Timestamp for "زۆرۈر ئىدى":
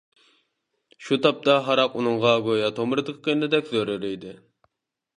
3.77-4.39